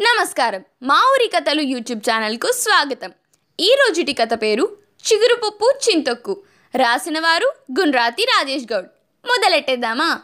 [0.00, 0.64] నమస్కారం.
[0.82, 3.12] మా ఊరి కథలు యూట్యూబ్ ఛానల్కు స్వాగతం.
[3.60, 4.76] ఈ రోజుటి కథ పేరు
[5.08, 6.42] చిగురుపప్పు చింతొక్కు.
[6.74, 7.52] రాసిన వారు
[8.24, 8.86] రాజేష్ గౌడ్.
[9.26, 10.20] మొదలెట్టేద్దామా?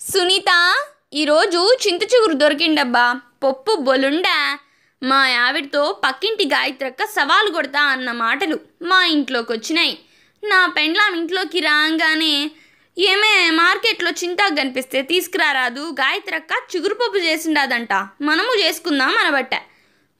[0.00, 0.76] సునీత
[1.12, 3.20] ఈరోజు చింత చిగురు దొరికిండబ్బా.
[3.44, 4.58] పప్పు బొలుండా.
[5.02, 9.98] మా ఆవిడతో పక్కింటి గాయత్రక్క సవాలు కొడతా అన్న మాటలు మా ఇంట్లోకి వచ్చినాయి
[10.44, 12.50] నా పెండ్లాం ఇంట్లోకి రాగానే
[12.98, 17.92] ఏమే మార్కెట్లో చింతాకు కనిపిస్తే తీసుకురారాదు గాయత్రక్క చిగురుపప్పు చేసిండాదంట.
[18.20, 19.54] మనము చేసుకుందాం అనబట్ట.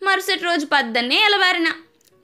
[0.03, 1.69] మరుసటి రోజు పద్దన్నే ఎలబారిన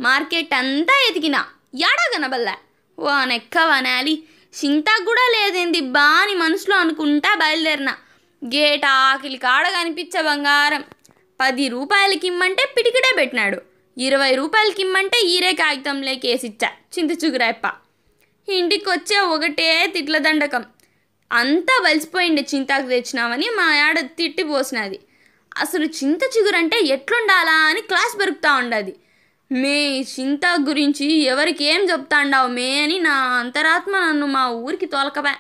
[0.01, 1.45] మార్కెట్ అంతా ఎతికిన.
[1.81, 2.57] యాడా కనబల్లా
[2.99, 4.23] ఓ నెక్క వనాలి.
[4.55, 7.91] చింతాకు కూడా లేదేంది బా అని మనసులో అనుకుంటా బయలుదేరిన.
[8.45, 10.85] గేట ఆకిలి కాడ కనిపించే బంగారం.
[11.41, 13.61] పది రూపాయలకి ఇమ్మంటే పిటికిడే పెట్టినాడు.
[13.99, 17.67] ఇరవై రూపాయలకి ఇమ్మంటే ఈరే కాగితంలోకి వేసిచ్చా చింత చిగురాయప్ప
[18.49, 20.65] ఇంటికి వచ్చే ఒకటే తిట్ల దండకం
[21.33, 24.99] అంతా వలిసిపోయిండే చింతాకు తెచ్చినామని మా ఆడ తిట్టి పోసినది.
[25.59, 28.97] అసలు చింత చిగురంటే ఎట్లుండాలా అని క్లాస్ పెరుగుతూ ఉండది.
[29.53, 35.35] మే చింత గురించి ఎవరికి ఏం చెప్తాండావు మే అని నా అంతరాత్మ నన్ను మా ఊరికి తోలకబా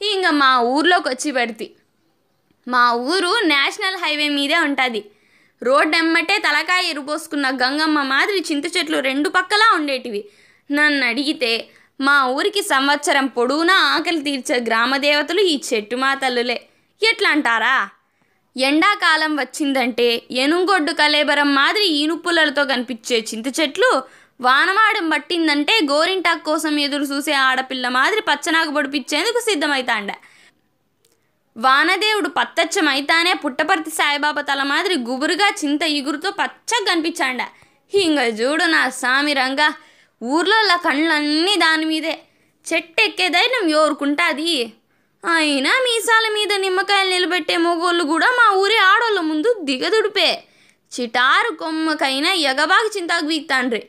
[0.00, 1.70] ఇంకా మా ఊర్లోకి వచ్చి పెడితే.
[2.68, 5.10] మా ఊరు నేషనల్ హైవే మీదే ఉంటుంది.
[5.62, 10.24] రోడ్ ఎమ్మటే తలకాయ ఎరుపోసుకున్న గంగమ్మ మాదిరి చింత చెట్లు రెండు పక్కలా ఉండేటివి.
[10.70, 11.68] నన్ను అడిగితే
[12.06, 16.56] మా ఊరికి సంవత్సరం పొడవునా ఆకలి తీర్చే గ్రామదేవతలు ఈ చెట్టు మా తల్లులే.
[17.02, 17.76] ఎట్లా అంటారా
[18.56, 20.06] ఎండాకాలం వచ్చిందంటే
[20.44, 23.90] ఎనుగొడ్డు కలేబరం మాదిరి ఈనుపులలతో కనిపించే చింత చెట్లు
[24.40, 30.10] వానమాడం పట్టిందంటే గోరింటాకు కోసం ఎదురు చూసే ఆడపిల్ల మాదిరి పచ్చనాకు పొడిపించేందుకు సిద్ధమైతాండ.
[31.56, 37.42] వానదేవుడు పత్తచ్చమైతానే పుట్టపర్తి సాయిబాబా తల మాదిరి గుబురుగా చింత ఇగురుతో పచ్చగా కనిపించాండ.
[37.92, 39.68] ఇంగ చూడు నా సామి రంగా.
[40.22, 42.14] ఊర్లలో కళ్ళన్నీ దాని మీదే.
[42.66, 44.72] చెట్టు ఎక్కే ధైర్యం ఎవరుకుంటాది?
[45.24, 50.44] అయినా మీసాల మీద నిమ్మకాయలు నిలబెట్టే మొగోళ్ళు కూడా మా ఊరి ఆడోళ్ళ ముందు దిగదుడిపే.
[50.92, 53.82] చిటారు కొమ్మకైనా ఎగబాకి చింతాకు బీక్తాండ్రి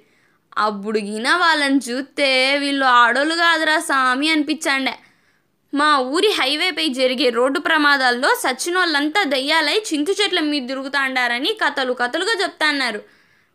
[0.58, 4.94] అప్పుడు గిన వాళ్ళని చూస్తే వీళ్ళు ఆడోళ్ళు కాదురా సామి అనిపించాండే
[5.74, 13.02] మా ఊరి హైవేపై జరిగే రోడ్డు ప్రమాదాల్లో సచ్చినోళ్ళంతా దయ్యాలై చింతు చెట్ల మీద తిరుగుతాండారని కథలు కథలుగా చెప్తాన్నారు.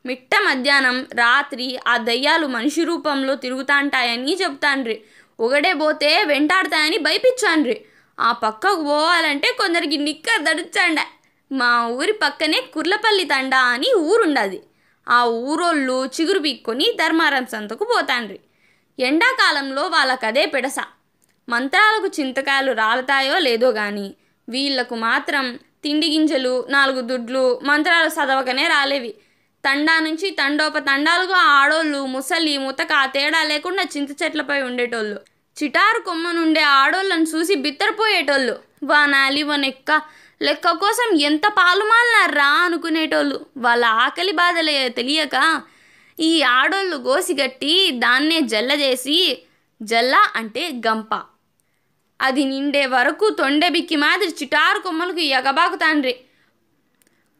[0.08, 4.96] మిట్ట మధ్యాహ్నం రాత్రి ఆ దయ్యాలు మనిషి రూపంలో తిరుగుతాంటాయని చెప్తాండ్రి
[5.40, 7.76] ఒకడే పోతే వెంటాడతాయని భయపించాండ్రి.
[8.18, 10.98] ఆ పక్కకు పోవాలంటే కొందరికి నిక్కర్ దడుచాండ
[11.50, 14.58] మా ఊరి పక్కనే కుర్లపల్లి తండా అని ఊరుండది.
[15.06, 15.18] ఆ
[15.50, 18.38] ఊరోళ్ళు చిగురు పీక్కొని ధర్మారం సంతకు పోతాండ్రి.
[18.98, 20.78] ఎండాకాలంలో వాళ్ళకదే పెడస.
[21.48, 24.06] మంత్రాలకు చింతకాయలు రాలతాయో లేదో గాని
[24.48, 25.46] వీళ్ళకు మాత్రం
[25.84, 29.12] తిండి గింజలు నాలుగు దుడ్లు మంత్రాలు చదవకనే రాలేవి.
[29.68, 35.18] తండా నుంచి తండోప తండాలుగా ఆడోళ్ళు ముసలి ముతక ఆ తేడా లేకుండా చింత చెట్లపై ఉండేటోళ్ళు.
[35.56, 38.54] చిటారు కొమ్మనుండే ఆడోళ్ళను చూసి బిత్తరపోయేటోళ్ళు.
[38.84, 39.90] వానాలి వనెక్క
[40.42, 43.46] లెక్క కోసం ఎంత పాలుమాలినారా అనుకునేటోళ్ళు.
[43.56, 45.62] వాళ్ళ ఆకలి బాధలే తెలియక
[46.20, 49.16] ఈ ఆడోళ్ళు గోసిగట్టి దాన్నే జల్ల చేసి
[49.82, 51.12] జల్ల అంటే గంప.
[52.20, 56.14] అది నిండే వరకు తొండెబిక్కి మాదిరి చిటారు కొమ్మలకు ఎగబాకుతాండ్రి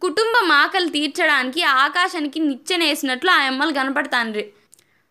[0.03, 4.53] కుటుంబం ఆకలి తీర్చడానికి ఆకాశానికి నిచ్చెనేసినట్లు ఆ అమ్మలు కనపడతాండ్రి.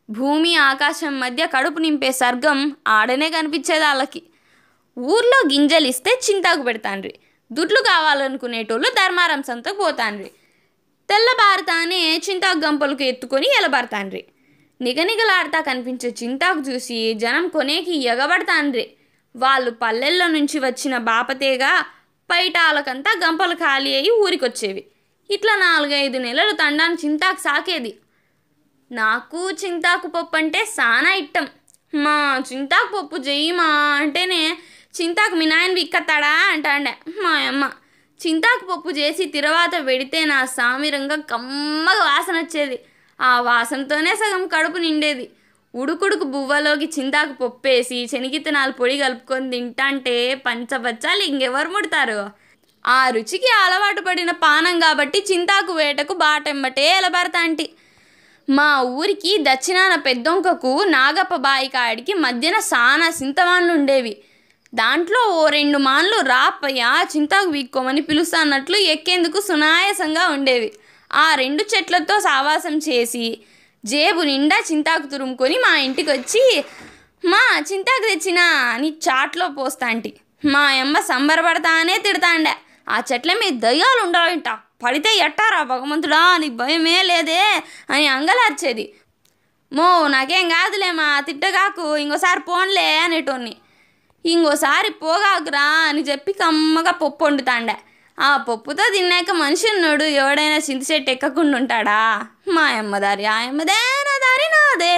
[0.09, 4.23] భూమి ఆకాశం మధ్య కడుపు నింపే సర్గం ఆడనే కనిపించేది వాళ్ళకి
[4.99, 7.13] ఊర్లో గింజలు ఇస్తే చింతాకు పెడతాండ్రి.
[7.51, 10.31] దుడ్లు కావాలనుకునేటోళ్ళు ధర్మారం సంతకు పోతాండ్రి.
[11.09, 14.25] తెల్లబారుతానే చింతాకు గంపలకు ఎత్తుకొని ఎలబడతాండ్రి.
[14.81, 18.89] నిగనిగలాడతా కనిపించే చింతాకు చూసి జనం కొనేకి ఎగబడతాండ్రి.
[19.35, 21.85] వాళ్ళు పల్లెల్లో నుంచి వచ్చిన బాపతేగా
[22.29, 24.83] పైటాలకంతా గంపలు ఖాళీ అయ్యి ఊరికొచ్చేవి.
[25.29, 27.97] ఇట్లా నాలుగైదు నెలలు తండాను చింతాకు సాకేది.
[28.91, 31.47] నాకు చింతాకు పప్పు అంటే సానా ఇట్టం.
[31.95, 33.67] మా చింతాకు పప్పు చెయ్యమా
[34.01, 34.57] అంటేనే
[35.01, 37.71] చింతాకు మీ నాయన విక్కత్తాడా అంటాండే మా అమ్మ.
[38.19, 42.79] చింతాకు పప్పు చేసి తిరవాత పెడితే నా సామిరంగా కమ్మగా వాసన వచ్చేది
[43.21, 45.29] ఆ వాసనతోనే సగం కడుపు నిండేది.
[45.73, 52.19] ఉడుకుడుకు బువ్వలోకి చింతాకు పప్పేసి శనిగిత్తనాలు పొడి కలుపుకొని తింటాంటే పంచబచ్చాలు ఇంకెవరు ముడతారు?
[52.85, 57.65] ఆ రుచికి అలవాటు పడిన పానం కాబట్టి చింతాకు వేటకు బాటెంబటే ఎలబడతాంటి
[58.47, 58.69] మా
[58.99, 64.13] ఊరికి దక్షిణాన పెద్దొంకకు నాగప్ప బాయి కాడికి మధ్యన సానా సింతమాన్లు ఉండేవి.
[64.73, 66.83] దాంట్లో ఓ రెండు మాన్లు రాపయ్య
[67.13, 70.69] చింతాకు వీక్కోమని పిలుస్తాన్నట్లు ఎక్కేందుకు సునాయాసంగా ఉండేవి.
[71.11, 73.25] ఆ రెండు చెట్లతో సావాసం చేసి
[73.83, 76.43] జేబు నిండా చింతాకు తురుముకొని మా ఇంటికి వచ్చి
[77.23, 80.09] మా చింతాకు తెచ్చినా అని చాట్లో పోస్తాంటి
[80.45, 82.53] మా అమ్మ సంబరపడతానే తిడతాండే.
[82.89, 84.49] ఆ చెట్ల మీద దయ్యాలు ఉండాలంట
[84.83, 87.41] పడితే ఎట్టారా భగవంతుడా నీకు భయమే లేదే
[87.89, 88.85] అని అంగలార్చేది.
[89.71, 93.55] మో నాకేం కాదులేమా తిట్టగాకు ఇంకోసారి పోన్లే అనేటోని
[94.25, 97.75] ఇంకోసారి పోగాకురా అని చెప్పి కమ్మగా పప్పు వండుతాండే.
[98.17, 102.27] ఆ పప్పుతో తిన్నాక మనిషి ఉన్నాడు ఎవడైనా చింత చెట్టు ఎక్కకుండా ఉంటాడా?
[102.47, 104.95] మా అమ్మదారి ఆ అమ్మదే నా దారి నాదే.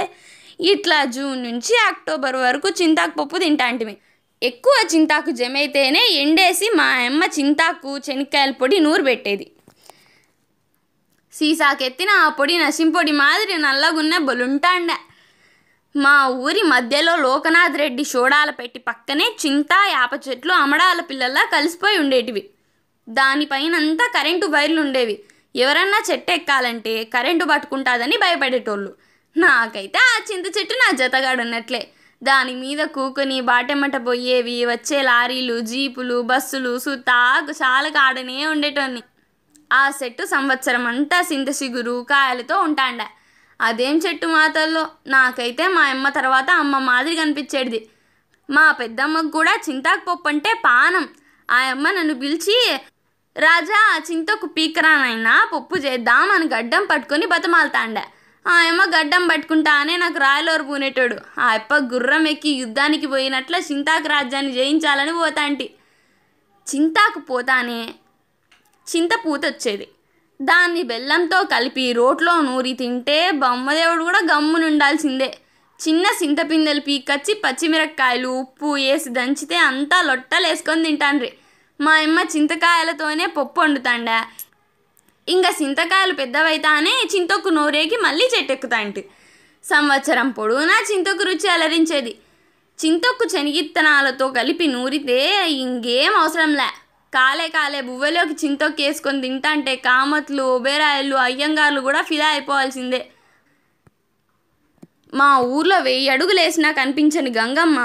[0.60, 3.98] ఇట్లా జూన్ నుంచి అక్టోబర్ వరకు చింతాకు పప్పు తింటాంటిమి
[4.42, 9.52] ఎక్కువ చింతాకు జమైతేనే ఎండేసి మా అమ్మ చింతాకు చెనిక్కాయల పొడి నూరు పెట్టేది.
[11.34, 14.92] సీసాకెత్తిన ఆ పొడి నసింపొడి మాదిరి నల్లగున్న బొలుంటాండ.
[15.96, 22.44] మా ఊరి మధ్యలో లోకనాథ్ రెడ్డి షోడాల పెట్టి పక్కనే చింత యాప చెట్లు అమడాల పిల్లల్లా కలిసిపోయి ఉండేటివి.
[23.10, 25.24] దానిపైనంతా కరెంటు వైర్లు ఉండేవి.
[25.56, 28.94] ఎవరన్నా చెట్టు ఎక్కాలంటే కరెంటు పట్టుకుంటాదని భయపడేటోళ్ళు.
[29.38, 31.88] నాకైతే ఆ చింత చెట్టు నా జతగాడున్నట్లే
[32.24, 39.04] దాని మీద కూకుని బాటెమ్మట పోయేవి వచ్చే లారీలు జీపులు బస్సులు సుతాకు చాలకు ఆడనే ఉండేటోన్ని.
[39.74, 43.02] ఆ చెట్టు సంవత్సరం అంతా సింత సిగురు కాయలతో ఉంటాండ.
[43.62, 44.88] అదేం చెట్టు మాతల్లో?
[45.08, 47.90] నాకైతే మా అమ్మ తర్వాత అమ్మ మాదిరి కనిపించేది
[48.50, 51.10] మా పెద్దమ్మకు కూడా చింతాకు పప్పు అంటే పానం.
[51.52, 52.78] ఆ అమ్మ నన్ను పిలిచి
[53.46, 57.98] రాజా ఆ చింతకు పీకరానైనా పప్పు చేద్దాం అని గడ్డం పట్టుకొని బతమాలతాండ.
[58.46, 61.18] ఆ ఏమో గడ్డం పట్టుకుంటానే నాకు రాయలోరు పూనేటోడు.
[61.40, 65.68] ఆ అప్ప గుర్రం ఎక్కి యుద్ధానికి పోయినట్ల చింతాకు రాజ్యాన్ని జయించాలని పోతాంటి.
[66.68, 67.82] చింతాకు పోతానే
[68.88, 69.88] చింతపూత వచ్చేది
[70.40, 75.30] దాన్ని బెల్లంతో కలిపి రోట్లో నూరి తింటే బొమ్మదేవుడు కూడా గమ్మునుండాల్సిందే.
[75.80, 81.30] చిన్న చింతపిందెలు పీకచ్చి పచ్చిమిరపకాయలు ఉప్పు వేసి దంచితే అంతా లొట్టలేసుకొని తింటాండ్రి.
[81.80, 84.10] మా అమ్మ చింతకాయలతోనే పప్పు వండుతాండ.
[85.28, 89.02] ఇంకా చింతకాయలు పెద్దవైతానే చింతొక్కు నూరేకి మళ్ళీ చెట్టెక్కుతాంటి.
[89.64, 92.14] సంవత్సరం పొడవునా చింతొక్కు రుచి అలరించేది.
[92.80, 96.70] చింతొక్కు శనిగిత్తనాలతో కలిపి నూరితే ఇంకేం అవసరంలే.
[97.14, 103.02] కాలే కాలే బువ్వలోకి చింతొక్కు వేసుకొని తింటాంటే కామత్లు ఒబేరాయలు అయ్యంగార్లు కూడా ఫిదా అయిపోవాల్సిందే.
[105.14, 107.80] మా ఊర్లో వెయ్యి అడుగులు వేసినా కనిపించని గంగమ్మ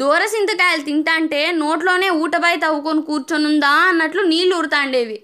[0.00, 5.18] దూరసింతకాయలు తింటాంటే నోట్లోనే ఊటపై తవ్వుకొని కూర్చొనుందా అన్నట్లు నీళ్ళు ఊరుతాండేవి.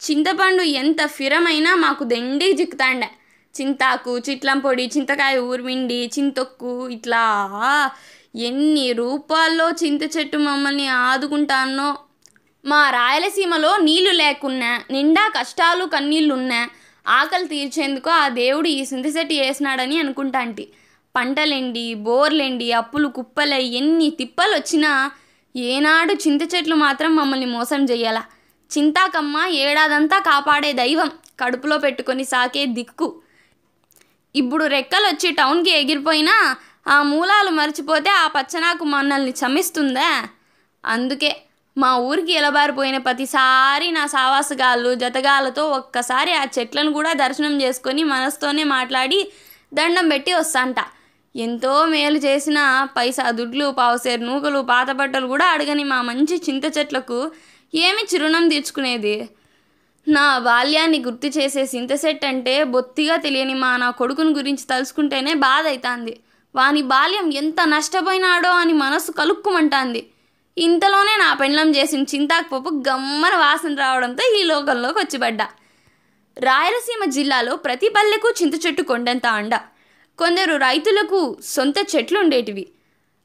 [0.00, 3.08] చింతపండు ఎంత ఫిరమైనా మాకు దెండికి చిక్కుతాండే.
[3.54, 7.22] చింతాకు చిట్లం పొడి చింతకాయ ఊర్మిండి చింతొక్కు ఇట్లా
[8.48, 11.88] ఎన్ని రూపాల్లో చింత చెట్టు మమ్మల్ని ఆదుకుంటానో
[12.64, 16.60] మా రాయలసీమలో నీళ్ళు లేకున్నా నిండా కష్టాలు కన్నీళ్ళున్నా
[17.08, 20.64] ఆకలి తీర్చేందుకు ఆ దేవుడు ఈ సింతచెట్టు వేసినాడని అనుకుంటాంటి.
[21.14, 24.92] పంటలెండి బోర్లెండి అప్పులు కుప్పలై ఎన్ని తిప్పలు వచ్చినా
[25.54, 28.20] ఏనాడు చింత చెట్లు మాత్రం మమ్మల్ని మోసం చెయ్యాల
[28.70, 31.10] చింతాకమ్మ ఏడాదంతా కాపాడే దైవం
[31.40, 33.08] కడుపులో పెట్టుకొని సాకే దిక్కు.
[34.34, 36.36] ఇప్పుడు రెక్కలొచ్చి టౌన్కి ఎగిరిపోయినా
[36.94, 40.08] ఆ మూలాలు మర్చిపోతే ఆ పచ్చనాకు మనల్ని చమిస్తుందా
[40.84, 41.30] అందుకే
[41.76, 49.20] మా ఊరికి ఎలబారిపోయిన ప్రతిసారి నా సావాసగాళ్ళు జతగాళ్ళతో ఒక్కసారి ఆ చెట్లను కూడా దర్శనం చేసుకొని మనసుతోనే మాట్లాడి
[49.72, 50.80] దండం పెట్టి వస్తాంట.
[51.34, 52.58] ఎంతో మేలు చేసిన
[52.96, 57.18] పైసా దుడ్లు పావుసేరు నూకలు పాత బట్టలు కూడా అడగని మా మంచి చింత చెట్లకు
[57.74, 59.14] ఏమి చిరుణం తీర్చుకునేది?
[60.06, 66.14] నా బాల్యాన్ని గుర్తు చేసే సింతసెట్ అంటే బొత్తిగా తెలియని మా నా కొడుకుని గురించి తలుచుకుంటేనే బాధ అవుతుంది
[66.54, 70.02] వాని బాల్యం ఎంత నష్టపోయినాడో అని మనసు కలుక్కుమంటాంది.
[70.56, 75.46] ఇంతలోనే నా పెండ్లం చేసిన చింతాకుపప్పు గమ్మర గమ్మన వాసన రావడంతో ఈ లోకంలోకి వచ్చిపడ్డా
[76.36, 79.54] రాయలసీమ జిల్లాలో ప్రతి పల్లెకు చింత చెట్టు కొండంత అండ.
[80.18, 82.68] కొందరు రైతులకు సొంత చెట్లు ఉండేటివి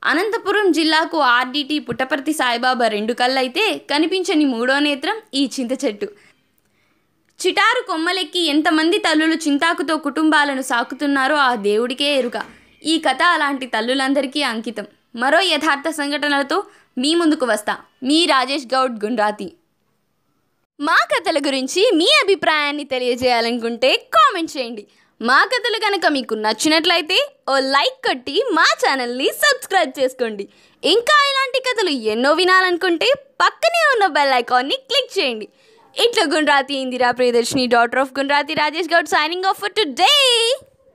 [0.04, 6.06] అనంతపురం జిల్లాకు ఆర్డిటి పుట్టపర్తి సాయిబాబా రెండు కళ్ళైతే కనిపించని మూడో నేత్రం ఈ చింత చెట్టు.
[7.48, 12.42] చిటారు కొమ్మలెక్కి ఎంతమంది తల్లులు చింతాకుతో కుటుంబాలను సాకుతున్నారో ఆ దేవుడికే ఎరుక.
[12.86, 14.86] ఈ కథ అలాంటి తల్లులందరికీ అంకితం.
[15.16, 16.64] మరో యథార్థ సంఘటనలతో
[16.98, 17.78] మీ ముందుకు వస్తా.
[18.04, 19.54] మీ రాజేష్ గౌడ్ గుండ్రాతి.
[20.80, 24.84] మా కథల గురించి మీ అభిప్రాయాన్ని తెలియజేయాలనుకుంటే కామెంట్ చేయండి.
[25.22, 27.18] మా కథలు కనుక మీకు నచ్చినట్లయితే
[27.52, 30.46] ఓ లైక్ కొట్టి మా ఛానల్ని సబ్స్క్రైబ్ చేసుకోండి.
[30.84, 33.10] ఇంకా ఇలాంటి కథలు ఎన్నో వినాలనుకుంటే
[33.44, 35.48] పక్కనే ఉన్న బెల్ ఐకాన్ని క్లిక్ చేయండి.
[35.96, 40.14] ఇట్లా Gundrathi Indira Priyadarshini daughter of Gundrathi Rajesh Goud signing off for today